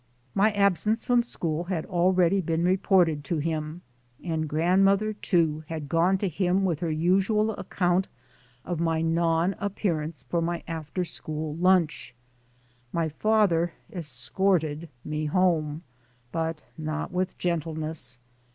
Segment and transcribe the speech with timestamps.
[0.33, 3.83] My absence from school had already been reported to him,
[4.23, 8.07] and grandmother, too, had gone to him with her usual account
[8.65, 12.15] of my non ap pearance for my after school lunch.
[12.91, 15.83] My father "escorted" me home,
[16.31, 18.17] but not with gentleness.